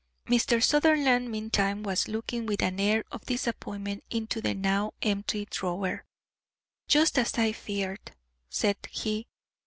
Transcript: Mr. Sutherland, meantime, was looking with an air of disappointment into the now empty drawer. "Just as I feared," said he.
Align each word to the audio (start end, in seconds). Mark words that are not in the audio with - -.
Mr. 0.25 0.63
Sutherland, 0.63 1.29
meantime, 1.29 1.83
was 1.83 2.07
looking 2.07 2.47
with 2.47 2.63
an 2.63 2.79
air 2.79 3.03
of 3.11 3.23
disappointment 3.27 4.03
into 4.09 4.41
the 4.41 4.55
now 4.55 4.93
empty 5.03 5.45
drawer. 5.45 6.05
"Just 6.87 7.19
as 7.19 7.37
I 7.37 7.51
feared," 7.51 8.15
said 8.49 8.77
he. 8.89 9.27